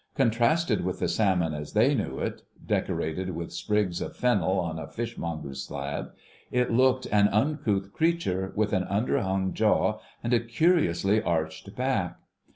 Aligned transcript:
Contrasted 0.15 0.83
with 0.83 0.97
the 0.97 1.07
salmon 1.07 1.53
as 1.53 1.73
they 1.73 1.93
knew 1.93 2.17
it—decorated 2.17 3.35
with 3.35 3.53
sprigs 3.53 4.01
of 4.01 4.15
fennel 4.17 4.57
on 4.59 4.79
a 4.79 4.87
fishmonger's 4.87 5.61
slab—it 5.61 6.71
looked 6.71 7.05
an 7.11 7.27
uncouth 7.27 7.93
creature, 7.93 8.51
with 8.55 8.73
an 8.73 8.83
underhung 8.85 9.53
jaw 9.53 9.99
and 10.23 10.33
a 10.33 10.39
curiously 10.39 11.21
arched 11.21 11.75
back. 11.75 12.17